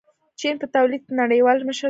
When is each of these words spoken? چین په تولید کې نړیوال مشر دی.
چین 0.39 0.55
په 0.61 0.67
تولید 0.75 1.01
کې 1.07 1.13
نړیوال 1.21 1.57
مشر 1.67 1.75
دی. 1.75 1.79